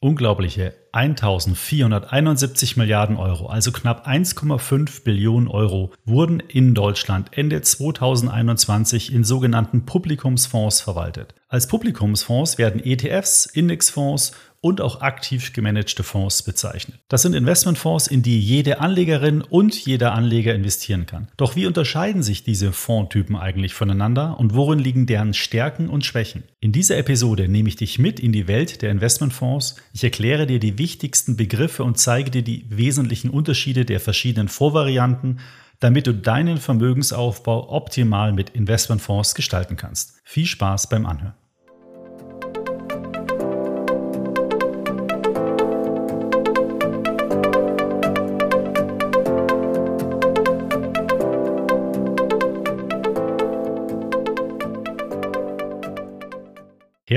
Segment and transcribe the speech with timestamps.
[0.00, 9.24] Unglaubliche 1471 Milliarden Euro, also knapp 1,5 Billionen Euro, wurden in Deutschland Ende 2021 in
[9.24, 11.34] sogenannten Publikumsfonds verwaltet.
[11.48, 14.32] Als Publikumsfonds werden ETFs, Indexfonds
[14.66, 16.98] und auch aktiv gemanagte Fonds bezeichnet.
[17.06, 21.28] Das sind Investmentfonds, in die jede Anlegerin und jeder Anleger investieren kann.
[21.36, 26.42] Doch wie unterscheiden sich diese Fondtypen eigentlich voneinander und worin liegen deren Stärken und Schwächen?
[26.58, 29.76] In dieser Episode nehme ich dich mit in die Welt der Investmentfonds.
[29.92, 35.38] Ich erkläre dir die wichtigsten Begriffe und zeige dir die wesentlichen Unterschiede der verschiedenen Vorvarianten
[35.78, 40.18] damit du deinen Vermögensaufbau optimal mit Investmentfonds gestalten kannst.
[40.24, 41.34] Viel Spaß beim Anhören.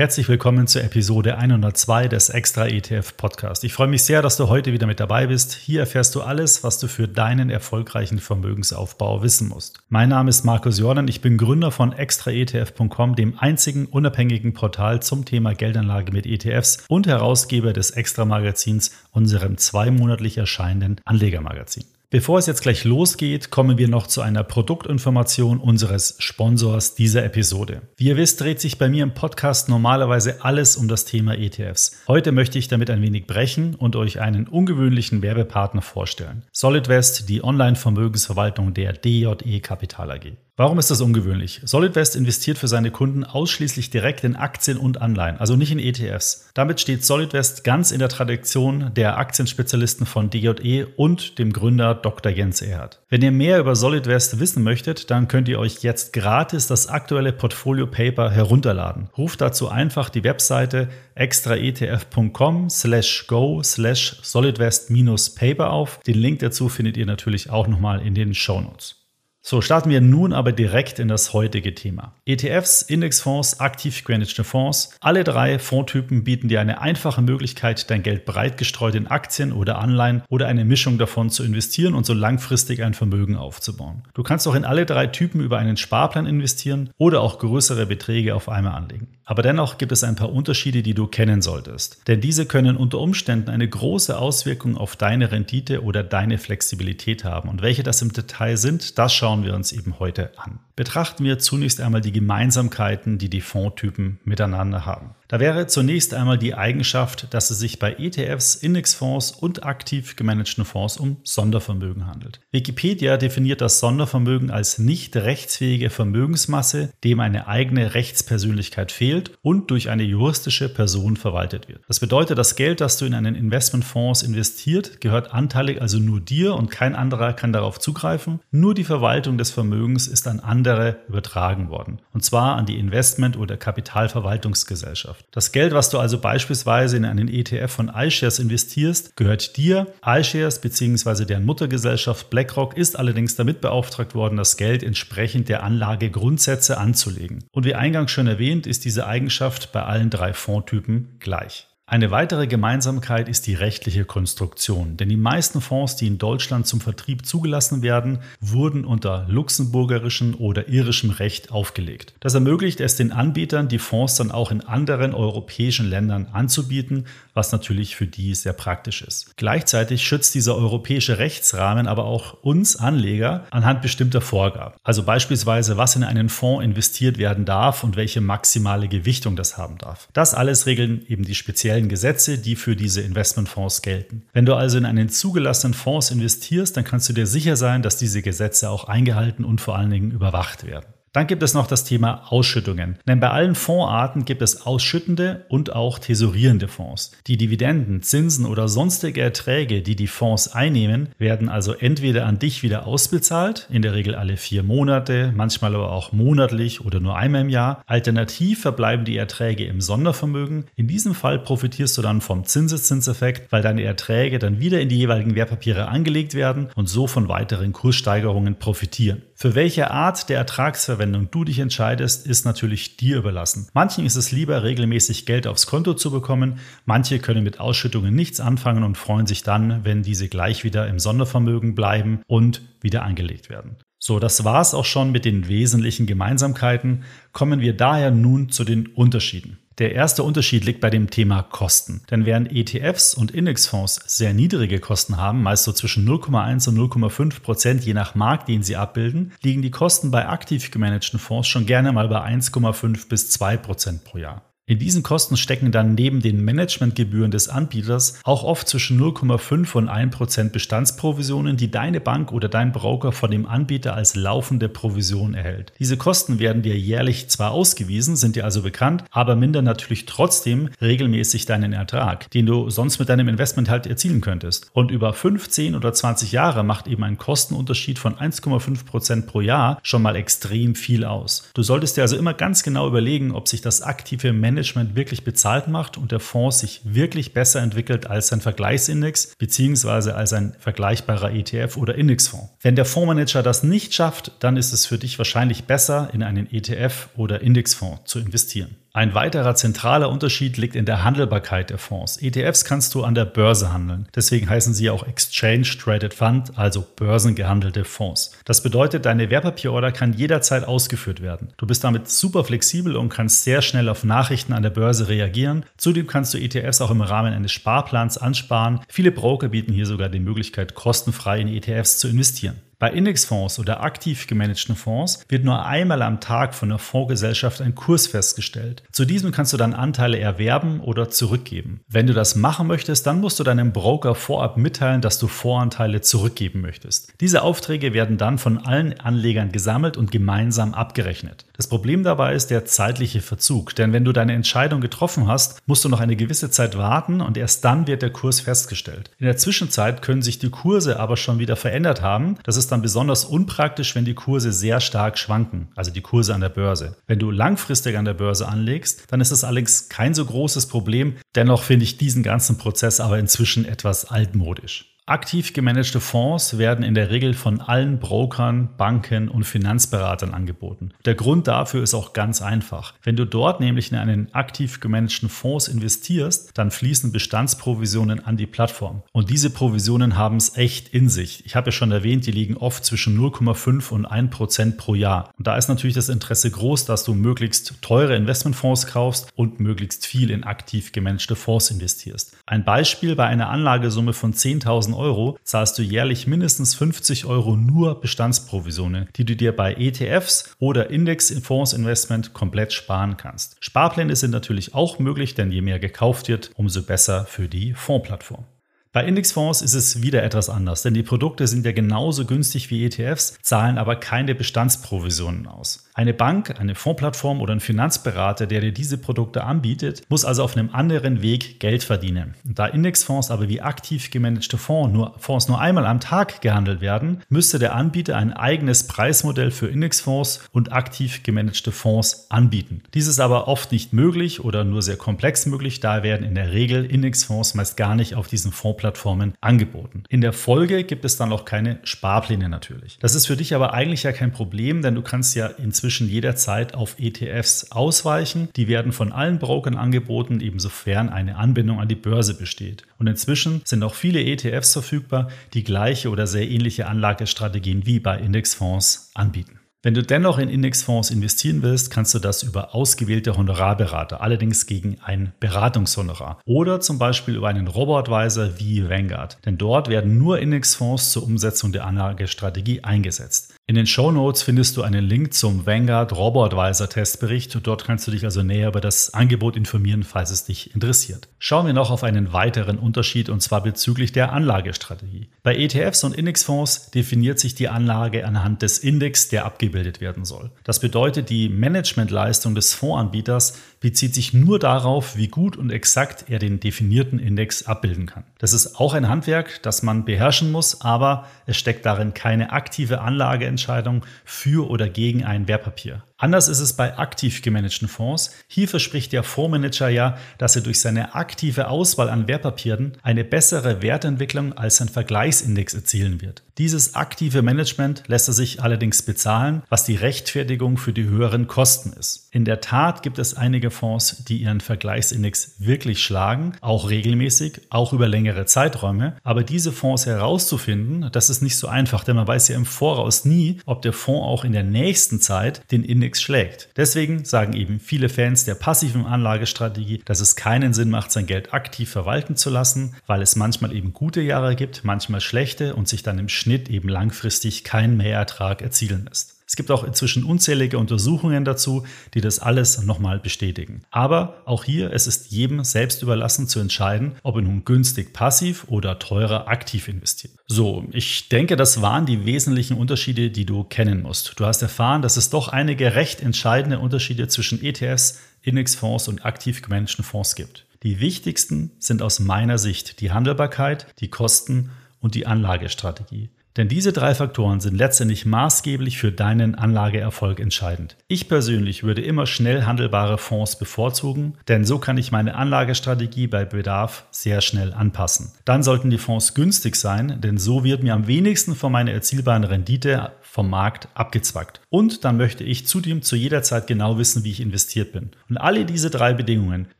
[0.00, 3.64] Herzlich willkommen zur Episode 102 des Extra ETF Podcast.
[3.64, 5.52] Ich freue mich sehr, dass du heute wieder mit dabei bist.
[5.52, 9.80] Hier erfährst du alles, was du für deinen erfolgreichen Vermögensaufbau wissen musst.
[9.90, 15.26] Mein Name ist Markus Jordan, ich bin Gründer von extraetf.com, dem einzigen unabhängigen Portal zum
[15.26, 21.84] Thema Geldanlage mit ETFs und Herausgeber des Extra Magazins, unserem zweimonatlich erscheinenden Anlegermagazin.
[22.12, 27.82] Bevor es jetzt gleich losgeht, kommen wir noch zu einer Produktinformation unseres Sponsors dieser Episode.
[27.96, 32.02] Wie ihr wisst, dreht sich bei mir im Podcast normalerweise alles um das Thema ETFs.
[32.08, 36.42] Heute möchte ich damit ein wenig brechen und euch einen ungewöhnlichen Werbepartner vorstellen.
[36.52, 40.32] SolidWest, die Online-Vermögensverwaltung der DJE Kapital AG.
[40.60, 41.62] Warum ist das ungewöhnlich?
[41.64, 46.50] SolidWest investiert für seine Kunden ausschließlich direkt in Aktien und Anleihen, also nicht in ETFs.
[46.52, 52.30] Damit steht SolidWest ganz in der Tradition der Aktienspezialisten von DJE und dem Gründer Dr.
[52.30, 53.00] Jens Erhardt.
[53.08, 57.32] Wenn ihr mehr über SolidWest wissen möchtet, dann könnt ihr euch jetzt gratis das aktuelle
[57.32, 59.08] Portfolio Paper herunterladen.
[59.16, 66.00] Ruft dazu einfach die Webseite extraetf.com slash go slash solidwest-paper auf.
[66.06, 68.99] Den Link dazu findet ihr natürlich auch nochmal in den Show Notes.
[69.42, 72.14] So, starten wir nun aber direkt in das heutige Thema.
[72.26, 74.94] ETFs, Indexfonds, aktiv gemanagte Fonds.
[75.00, 79.78] Alle drei Fondtypen bieten dir eine einfache Möglichkeit, dein Geld breit gestreut in Aktien oder
[79.78, 84.02] Anleihen oder eine Mischung davon zu investieren und so langfristig ein Vermögen aufzubauen.
[84.12, 88.34] Du kannst auch in alle drei Typen über einen Sparplan investieren oder auch größere Beträge
[88.34, 89.08] auf einmal anlegen.
[89.30, 92.08] Aber dennoch gibt es ein paar Unterschiede, die du kennen solltest.
[92.08, 97.48] Denn diese können unter Umständen eine große Auswirkung auf deine Rendite oder deine Flexibilität haben.
[97.48, 100.58] Und welche das im Detail sind, das schauen wir uns eben heute an.
[100.76, 105.14] Betrachten wir zunächst einmal die Gemeinsamkeiten, die die Fondtypen miteinander haben.
[105.30, 110.64] Da wäre zunächst einmal die Eigenschaft, dass es sich bei ETFs, Indexfonds und aktiv gemanagten
[110.64, 112.40] Fonds um Sondervermögen handelt.
[112.50, 119.88] Wikipedia definiert das Sondervermögen als nicht rechtsfähige Vermögensmasse, dem eine eigene Rechtspersönlichkeit fehlt und durch
[119.88, 121.82] eine juristische Person verwaltet wird.
[121.86, 126.54] Das bedeutet, das Geld, das du in einen Investmentfonds investiert, gehört anteilig also nur dir
[126.56, 128.40] und kein anderer kann darauf zugreifen.
[128.50, 132.00] Nur die Verwaltung des Vermögens ist an andere übertragen worden.
[132.12, 135.19] Und zwar an die Investment- oder Kapitalverwaltungsgesellschaft.
[135.20, 135.26] Gesellschaft.
[135.30, 139.86] Das Geld, was du also beispielsweise in einen ETF von iShares investierst, gehört dir.
[140.04, 141.24] iShares bzw.
[141.24, 147.44] deren Muttergesellschaft BlackRock ist allerdings damit beauftragt worden, das Geld entsprechend der Anlagegrundsätze anzulegen.
[147.52, 151.69] Und wie eingangs schon erwähnt, ist diese Eigenschaft bei allen drei Fondtypen gleich.
[151.92, 156.80] Eine weitere Gemeinsamkeit ist die rechtliche Konstruktion, denn die meisten Fonds, die in Deutschland zum
[156.80, 162.14] Vertrieb zugelassen werden, wurden unter luxemburgerischem oder irischem Recht aufgelegt.
[162.20, 167.50] Das ermöglicht es den Anbietern, die Fonds dann auch in anderen europäischen Ländern anzubieten, was
[167.50, 169.36] natürlich für die sehr praktisch ist.
[169.36, 174.76] Gleichzeitig schützt dieser europäische Rechtsrahmen aber auch uns Anleger anhand bestimmter Vorgaben.
[174.84, 179.76] Also beispielsweise, was in einen Fonds investiert werden darf und welche maximale Gewichtung das haben
[179.78, 180.06] darf.
[180.12, 184.22] Das alles regeln eben die speziellen speziellen Gesetze, die für diese Investmentfonds gelten.
[184.32, 187.96] Wenn du also in einen zugelassenen Fonds investierst, dann kannst du dir sicher sein, dass
[187.96, 190.86] diese Gesetze auch eingehalten und vor allen Dingen überwacht werden.
[191.12, 192.96] Dann gibt es noch das Thema Ausschüttungen.
[193.08, 197.10] Denn bei allen Fondsarten gibt es ausschüttende und auch tesorierende Fonds.
[197.26, 202.62] Die Dividenden, Zinsen oder sonstige Erträge, die die Fonds einnehmen, werden also entweder an dich
[202.62, 207.40] wieder ausbezahlt, in der Regel alle vier Monate, manchmal aber auch monatlich oder nur einmal
[207.40, 207.82] im Jahr.
[207.86, 210.66] Alternativ verbleiben die Erträge im Sondervermögen.
[210.76, 214.98] In diesem Fall profitierst du dann vom Zinseszinseffekt, weil deine Erträge dann wieder in die
[214.98, 219.22] jeweiligen Wertpapiere angelegt werden und so von weiteren Kurssteigerungen profitieren.
[219.42, 223.68] Für welche Art der Ertragsverwendung du dich entscheidest, ist natürlich dir überlassen.
[223.72, 226.58] Manchen ist es lieber, regelmäßig Geld aufs Konto zu bekommen.
[226.84, 230.98] Manche können mit Ausschüttungen nichts anfangen und freuen sich dann, wenn diese gleich wieder im
[230.98, 233.76] Sondervermögen bleiben und wieder angelegt werden.
[233.98, 237.04] So, das war's auch schon mit den wesentlichen Gemeinsamkeiten.
[237.32, 239.58] Kommen wir daher nun zu den Unterschieden.
[239.80, 242.02] Der erste Unterschied liegt bei dem Thema Kosten.
[242.10, 247.40] Denn während ETFs und Indexfonds sehr niedrige Kosten haben, meist so zwischen 0,1 und 0,5
[247.40, 251.64] Prozent je nach Markt, den sie abbilden, liegen die Kosten bei aktiv gemanagten Fonds schon
[251.64, 254.49] gerne mal bei 1,5 bis 2 Prozent pro Jahr.
[254.70, 259.90] In diesen Kosten stecken dann neben den Managementgebühren des Anbieters auch oft zwischen 0,5 und
[259.90, 265.72] 1% Bestandsprovisionen, die deine Bank oder dein Broker von dem Anbieter als laufende Provision erhält.
[265.80, 270.68] Diese Kosten werden dir jährlich zwar ausgewiesen, sind dir also bekannt, aber mindern natürlich trotzdem
[270.80, 274.70] regelmäßig deinen Ertrag, den du sonst mit deinem Investment halt erzielen könntest.
[274.72, 280.02] Und über 15 oder 20 Jahre macht eben ein Kostenunterschied von 1,5% pro Jahr schon
[280.02, 281.50] mal extrem viel aus.
[281.54, 285.24] Du solltest dir also immer ganz genau überlegen, ob sich das aktive Management Management wirklich
[285.24, 290.10] bezahlt macht und der Fonds sich wirklich besser entwickelt als sein Vergleichsindex bzw.
[290.12, 292.50] als ein vergleichbarer ETF oder Indexfonds.
[292.60, 296.50] Wenn der Fondsmanager das nicht schafft, dann ist es für dich wahrscheinlich besser, in einen
[296.52, 298.76] ETF oder Indexfonds zu investieren.
[298.92, 302.16] Ein weiterer zentraler Unterschied liegt in der Handelbarkeit der Fonds.
[302.20, 304.08] ETFs kannst du an der Börse handeln.
[304.16, 308.32] Deswegen heißen sie auch Exchange Traded Fund, also börsengehandelte Fonds.
[308.44, 311.52] Das bedeutet, deine Wertpapierorder kann jederzeit ausgeführt werden.
[311.56, 315.64] Du bist damit super flexibel und kannst sehr schnell auf Nachrichten an der Börse reagieren.
[315.76, 318.80] Zudem kannst du ETFs auch im Rahmen eines Sparplans ansparen.
[318.88, 322.56] Viele Broker bieten hier sogar die Möglichkeit, kostenfrei in ETFs zu investieren.
[322.80, 327.74] Bei Indexfonds oder aktiv gemanagten Fonds wird nur einmal am Tag von der Fondsgesellschaft ein
[327.74, 328.82] Kurs festgestellt.
[328.90, 331.80] Zu diesem kannst du dann Anteile erwerben oder zurückgeben.
[331.88, 336.00] Wenn du das machen möchtest, dann musst du deinem Broker vorab mitteilen, dass du Voranteile
[336.00, 337.12] zurückgeben möchtest.
[337.20, 341.44] Diese Aufträge werden dann von allen Anlegern gesammelt und gemeinsam abgerechnet.
[341.58, 345.84] Das Problem dabei ist der zeitliche Verzug, denn wenn du deine Entscheidung getroffen hast, musst
[345.84, 349.10] du noch eine gewisse Zeit warten und erst dann wird der Kurs festgestellt.
[349.18, 352.38] In der Zwischenzeit können sich die Kurse aber schon wieder verändert haben.
[352.44, 356.40] Das ist dann besonders unpraktisch, wenn die Kurse sehr stark schwanken, also die Kurse an
[356.40, 356.96] der Börse.
[357.06, 361.16] Wenn du langfristig an der Börse anlegst, dann ist es allerdings kein so großes Problem.
[361.34, 364.89] Dennoch finde ich diesen ganzen Prozess aber inzwischen etwas altmodisch.
[365.10, 370.92] Aktiv gemanagte Fonds werden in der Regel von allen Brokern, Banken und Finanzberatern angeboten.
[371.04, 372.94] Der Grund dafür ist auch ganz einfach.
[373.02, 378.46] Wenn du dort nämlich in einen aktiv gemanagten Fonds investierst, dann fließen Bestandsprovisionen an die
[378.46, 379.02] Plattform.
[379.10, 381.44] Und diese Provisionen haben es echt in sich.
[381.44, 385.32] Ich habe ja schon erwähnt, die liegen oft zwischen 0,5 und 1 Prozent pro Jahr.
[385.36, 390.06] Und da ist natürlich das Interesse groß, dass du möglichst teure Investmentfonds kaufst und möglichst
[390.06, 392.36] viel in aktiv gemanagte Fonds investierst.
[392.46, 398.00] Ein Beispiel bei einer Anlagesumme von 10.000 Euro zahlst du jährlich mindestens 50 Euro nur
[398.00, 403.56] Bestandsprovisionen, die du dir bei ETFs oder Index-Fonds-Investment komplett sparen kannst.
[403.60, 408.44] Sparpläne sind natürlich auch möglich, denn je mehr gekauft wird, umso besser für die Fondsplattform.
[408.92, 412.84] Bei Indexfonds ist es wieder etwas anders, denn die Produkte sind ja genauso günstig wie
[412.84, 415.88] ETFs, zahlen aber keine Bestandsprovisionen aus.
[415.94, 420.56] Eine Bank, eine Fondsplattform oder ein Finanzberater, der dir diese Produkte anbietet, muss also auf
[420.56, 422.34] einem anderen Weg Geld verdienen.
[422.42, 427.22] Da Indexfonds aber wie aktiv gemanagte Fonds nur, Fonds nur einmal am Tag gehandelt werden,
[427.28, 432.82] müsste der Anbieter ein eigenes Preismodell für Indexfonds und aktiv gemanagte Fonds anbieten.
[432.94, 436.50] Dies ist aber oft nicht möglich oder nur sehr komplex möglich, da werden in der
[436.50, 440.04] Regel Indexfonds meist gar nicht auf diesen Fondsplattformen angeboten.
[440.08, 442.98] In der Folge gibt es dann auch keine Sparpläne natürlich.
[443.00, 446.74] Das ist für dich aber eigentlich ja kein Problem, denn du kannst ja inzwischen jederzeit
[446.74, 448.48] auf ETFs ausweichen.
[448.56, 452.84] Die werden von allen Brokern angeboten, ebensofern eine Anbindung an die Börse besteht.
[452.98, 458.18] Und inzwischen sind auch viele ETFs verfügbar, die gleiche oder sehr ähnliche Anlagestrategien wie bei
[458.18, 459.59] Indexfonds anbieten.
[459.82, 464.98] Wenn du dennoch in Indexfonds investieren willst, kannst du das über ausgewählte Honorarberater, allerdings gegen
[465.02, 466.38] ein Beratungshonorar.
[466.44, 469.38] Oder zum Beispiel über einen Robo-Advisor wie Vanguard.
[469.46, 473.54] Denn dort werden nur Indexfonds zur Umsetzung der Anlagestrategie eingesetzt.
[473.70, 477.56] In den Show Notes findest du einen Link zum Vanguard Robo-Advisor Testbericht.
[477.62, 481.28] Dort kannst du dich also näher über das Angebot informieren, falls es dich interessiert.
[481.38, 485.28] Schauen wir noch auf einen weiteren Unterschied und zwar bezüglich der Anlagestrategie.
[485.44, 490.50] Bei ETFs und Indexfonds definiert sich die Anlage anhand des Index, der abgebildet werden soll.
[490.64, 496.38] Das bedeutet, die Managementleistung des Fondsanbieters bezieht sich nur darauf, wie gut und exakt er
[496.38, 498.24] den definierten Index abbilden kann.
[498.38, 503.00] Das ist auch ein Handwerk, das man beherrschen muss, aber es steckt darin keine aktive
[503.00, 506.04] Anlageentscheidung für oder gegen ein Wertpapier.
[506.20, 508.32] Anders ist es bei aktiv gemanagten Fonds.
[508.46, 513.80] Hier verspricht der Fondsmanager ja, dass er durch seine aktive Auswahl an Wertpapieren eine bessere
[513.80, 516.42] Wertentwicklung als sein Vergleichsindex erzielen wird.
[516.58, 521.94] Dieses aktive Management lässt er sich allerdings bezahlen, was die Rechtfertigung für die höheren Kosten
[521.98, 522.28] ist.
[522.32, 527.94] In der Tat gibt es einige Fonds, die ihren Vergleichsindex wirklich schlagen, auch regelmäßig, auch
[527.94, 529.16] über längere Zeiträume.
[529.24, 533.24] Aber diese Fonds herauszufinden, das ist nicht so einfach, denn man weiß ja im Voraus
[533.24, 536.68] nie, ob der Fonds auch in der nächsten Zeit den Index Index schlägt.
[536.76, 541.54] Deswegen sagen eben viele Fans der passiven Anlagestrategie, dass es keinen Sinn macht, sein Geld
[541.54, 546.02] aktiv verwalten zu lassen, weil es manchmal eben gute Jahre gibt, manchmal schlechte und sich
[546.02, 549.39] dann im Schnitt eben langfristig kein Mehrertrag erzielen lässt.
[549.50, 553.82] Es gibt auch inzwischen unzählige Untersuchungen dazu, die das alles nochmal bestätigen.
[553.90, 558.66] Aber auch hier, es ist jedem selbst überlassen zu entscheiden, ob er nun günstig passiv
[558.68, 560.34] oder teurer aktiv investiert.
[560.46, 564.34] So, ich denke, das waren die wesentlichen Unterschiede, die du kennen musst.
[564.38, 569.62] Du hast erfahren, dass es doch einige recht entscheidende Unterschiede zwischen ETFs, Indexfonds und aktiv
[569.62, 570.64] gemanagten Fonds gibt.
[570.84, 576.30] Die wichtigsten sind aus meiner Sicht die Handelbarkeit, die Kosten und die Anlagestrategie.
[576.56, 580.96] Denn diese drei Faktoren sind letztendlich maßgeblich für deinen Anlageerfolg entscheidend.
[581.06, 586.44] Ich persönlich würde immer schnell handelbare Fonds bevorzugen, denn so kann ich meine Anlagestrategie bei
[586.44, 588.32] Bedarf sehr schnell anpassen.
[588.44, 592.44] Dann sollten die Fonds günstig sein, denn so wird mir am wenigsten von meiner erzielbaren
[592.44, 594.60] Rendite vom Markt abgezwackt.
[594.70, 598.10] Und dann möchte ich zudem zu jeder Zeit genau wissen, wie ich investiert bin.
[598.28, 599.68] Und alle diese drei Bedingungen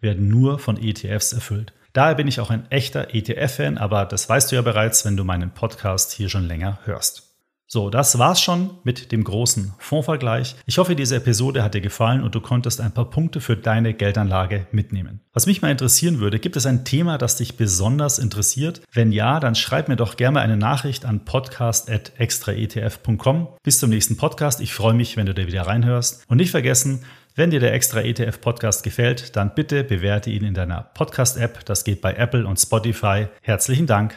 [0.01, 1.73] werden nur von ETFs erfüllt.
[1.93, 5.25] Daher bin ich auch ein echter ETF-Fan, aber das weißt du ja bereits, wenn du
[5.25, 7.31] meinen Podcast hier schon länger hörst.
[7.73, 10.57] So, das war's schon mit dem großen Fondsvergleich.
[10.67, 13.95] Ich hoffe, diese Episode hat dir gefallen und du konntest ein paar Punkte für deine
[13.95, 15.21] Geldanlage mitnehmen.
[15.33, 18.83] Was mich mal interessieren würde, gibt es ein Thema, das dich besonders interessiert?
[18.93, 23.49] Wenn ja, dann schreib mir doch gerne eine Nachricht an podcast.extraetf.com.
[23.63, 24.61] Bis zum nächsten Podcast.
[24.61, 26.25] Ich freue mich, wenn du da wieder reinhörst.
[26.27, 27.05] Und nicht vergessen,
[27.41, 31.65] wenn dir der Extra ETF Podcast gefällt, dann bitte bewerte ihn in deiner Podcast-App.
[31.65, 33.29] Das geht bei Apple und Spotify.
[33.41, 34.15] Herzlichen Dank.